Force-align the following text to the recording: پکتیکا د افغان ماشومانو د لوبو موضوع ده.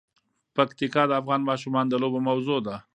پکتیکا 0.55 1.03
د 1.07 1.11
افغان 1.21 1.41
ماشومانو 1.49 1.89
د 1.91 1.95
لوبو 2.01 2.19
موضوع 2.27 2.59
ده. 2.67 2.75